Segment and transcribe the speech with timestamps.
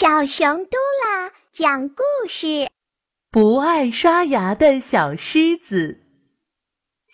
[0.00, 2.70] 小熊嘟啦讲故事：
[3.30, 6.00] 不爱刷牙的小狮子。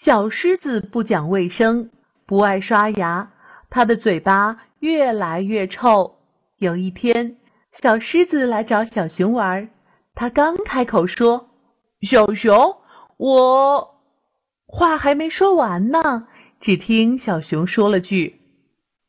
[0.04, 1.91] 小狮子不讲卫生，
[2.29, 3.33] 不爱刷牙，
[3.71, 6.19] 它的嘴巴越来越臭。
[6.59, 7.38] 有一天，
[7.83, 9.68] 小狮子来找小熊玩，
[10.14, 11.48] 它刚开口说
[12.09, 12.77] ：“小熊，
[13.16, 13.96] 我……”
[14.64, 16.29] 话还没说完呢，
[16.61, 18.41] 只听小熊说了句：“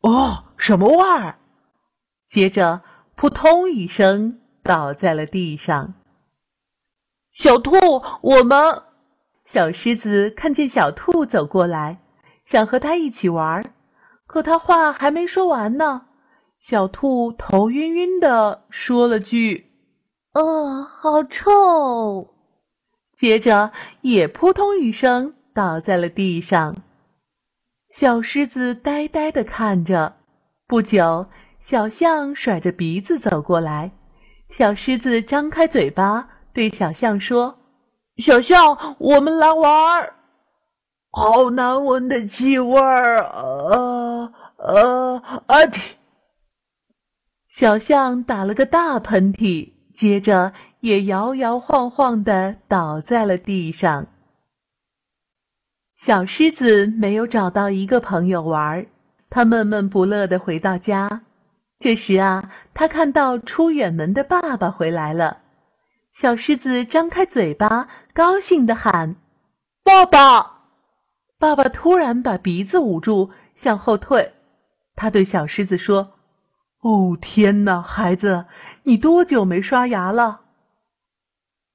[0.02, 1.38] 哦，什么味儿？”
[2.28, 2.82] 接着。
[3.18, 5.96] 扑通一声，倒在了地上。
[7.34, 7.72] 小兔，
[8.22, 8.84] 我们
[9.52, 11.98] 小狮子看见小兔走过来，
[12.46, 13.74] 想和它一起玩，
[14.28, 16.04] 可它话还没说完呢，
[16.60, 19.66] 小兔头晕晕的说了句
[20.34, 22.36] ：“哦，好臭。”
[23.18, 26.84] 接着也扑通一声倒在了地上。
[27.90, 30.18] 小狮子呆呆的看着，
[30.68, 31.26] 不久。
[31.70, 33.92] 小象甩着鼻子走过来，
[34.58, 37.58] 小狮子张开嘴巴对小象说
[38.24, 40.14] ：“小象，我们来玩儿。”
[41.12, 45.56] 好难闻的气味儿，呃呃啊！
[47.58, 54.08] 小象打了个大喷嚏，接着也摇摇晃晃的倒在了地上。
[56.06, 58.86] 小狮子没有找到一个朋友玩，
[59.30, 61.24] 他闷闷不乐的回到家。
[61.80, 65.38] 这时啊，他看到出远门的爸爸回来了。
[66.20, 69.16] 小狮子张开嘴巴，高兴地喊
[69.86, 70.54] ：“爸爸！”
[71.38, 74.34] 爸爸突然把鼻子捂住，向后退。
[74.96, 76.14] 他对小狮子说
[76.82, 78.46] ：“哦，天哪，孩子，
[78.82, 80.42] 你多久没刷牙了？”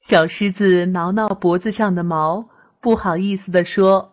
[0.04, 2.48] 小狮子挠挠脖子上的毛，
[2.80, 4.10] 不好意思地说：“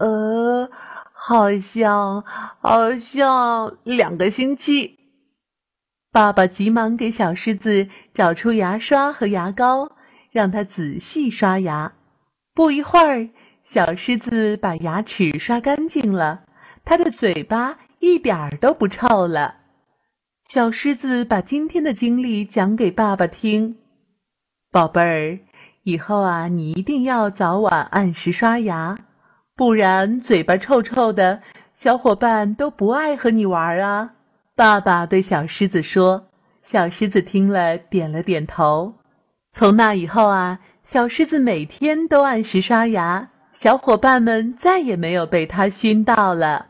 [0.00, 0.70] 呃，
[1.12, 2.24] 好像，
[2.62, 4.98] 好像两个星期。”
[6.12, 9.92] 爸爸急忙给小狮子找出牙刷和牙膏，
[10.32, 11.92] 让它仔细刷牙。
[12.52, 13.28] 不一会儿，
[13.72, 16.40] 小狮子把牙齿刷干净了，
[16.84, 19.54] 它的嘴巴一点儿都不臭了。
[20.48, 23.76] 小狮子把今天的经历讲给爸爸听
[24.72, 25.38] ：“宝贝儿，
[25.84, 28.98] 以后啊，你一定要早晚按时刷牙，
[29.56, 31.40] 不然嘴巴臭臭的，
[31.74, 34.14] 小伙伴都不爱和你玩啊。”
[34.60, 36.26] 爸爸对小狮子说
[36.70, 38.92] ：“小狮子听了，点了点头。
[39.52, 46.66] 从那以后啊，小狮子每天都按时刷牙，小伙伴们再也没有被它熏到了。”